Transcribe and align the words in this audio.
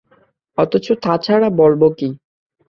অথচ 0.57 0.85
তা 1.03 1.13
ছাড়া 1.17 1.49
বলব 1.59 1.81
কী? 1.97 2.09